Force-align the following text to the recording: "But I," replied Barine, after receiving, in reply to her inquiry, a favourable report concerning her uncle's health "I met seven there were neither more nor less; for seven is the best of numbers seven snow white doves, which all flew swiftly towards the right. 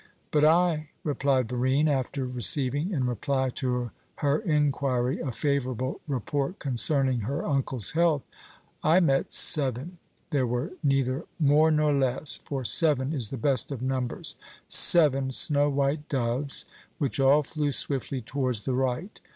"But 0.31 0.43
I," 0.43 0.89
replied 1.03 1.47
Barine, 1.47 1.87
after 1.87 2.25
receiving, 2.25 2.89
in 2.89 3.05
reply 3.05 3.51
to 3.51 3.91
her 4.15 4.39
inquiry, 4.39 5.19
a 5.19 5.31
favourable 5.31 6.01
report 6.07 6.57
concerning 6.57 7.19
her 7.19 7.45
uncle's 7.45 7.91
health 7.91 8.23
"I 8.83 8.99
met 8.99 9.31
seven 9.31 9.99
there 10.31 10.47
were 10.47 10.71
neither 10.81 11.25
more 11.39 11.69
nor 11.69 11.93
less; 11.93 12.37
for 12.45 12.63
seven 12.63 13.13
is 13.13 13.29
the 13.29 13.37
best 13.37 13.71
of 13.71 13.83
numbers 13.83 14.35
seven 14.67 15.29
snow 15.29 15.69
white 15.69 16.09
doves, 16.09 16.65
which 16.97 17.19
all 17.19 17.43
flew 17.43 17.71
swiftly 17.71 18.21
towards 18.21 18.63
the 18.63 18.73
right. 18.73 19.19